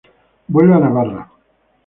Vuelve 0.47 0.73
a 0.73 0.79
Navarra. 0.79 1.31